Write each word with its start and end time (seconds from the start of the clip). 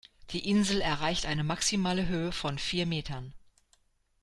Die 0.31 0.49
Insel 0.49 0.81
erreicht 0.81 1.27
eine 1.27 1.43
maximale 1.43 2.07
Höhe 2.07 2.31
von 2.31 2.57
vier 2.57 2.87
Metern. 2.87 3.35